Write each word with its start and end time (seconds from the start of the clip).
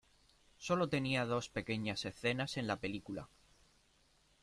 Sólo 0.57 0.89
tenía 0.89 1.27
dos 1.27 1.49
pequeñas 1.49 2.05
escenas 2.05 2.57
en 2.57 2.65
la 2.65 2.77
película. 2.77 3.27